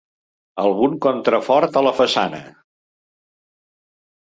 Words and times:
Algun 0.63 0.95
contrafort 1.07 1.77
a 1.83 1.85
la 1.89 1.93
façana. 1.99 2.41